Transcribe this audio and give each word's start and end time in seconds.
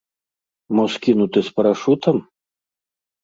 Мо 0.77 0.85
скінуты 0.93 1.39
з 1.49 1.53
парашутам? 1.55 2.17